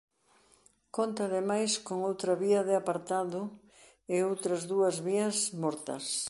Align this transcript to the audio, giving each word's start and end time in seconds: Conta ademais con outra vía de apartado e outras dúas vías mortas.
Conta 0.95 1.21
ademais 1.25 1.71
con 1.87 1.97
outra 2.09 2.33
vía 2.43 2.61
de 2.69 2.75
apartado 2.81 3.41
e 4.13 4.15
outras 4.29 4.61
dúas 4.71 4.95
vías 5.07 5.35
mortas. 5.61 6.05